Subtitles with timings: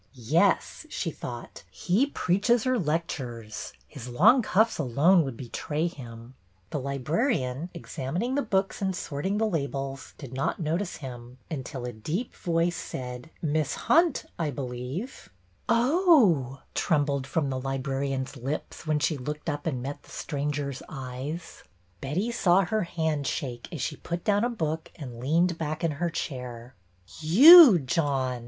[0.15, 6.33] Yes, she thought, he preaches or lectures; his long cuffs alone would betray him.
[6.71, 11.85] The librarian, examining the books and sort ing the labels, did not notice him, until
[11.85, 15.29] a deep voice said: Miss Hunt, I believe.""
[15.69, 19.83] Oh!" trembled from the librarian's lips when 198 BETTY BAIRD'S VENTURES she looked up and
[19.83, 21.63] met the stranger's eyes.
[22.01, 25.91] Betty saw her hand shake as she put down a book and leaned back in
[26.01, 26.73] her chair.
[27.07, 28.39] ''You, John!"